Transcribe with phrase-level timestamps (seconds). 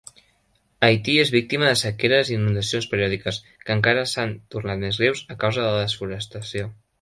[0.85, 5.39] Haiti és víctima de sequeres i inundacions periòdiques, que encara s'han tornat més greus a
[5.45, 6.73] causa de la desforestació.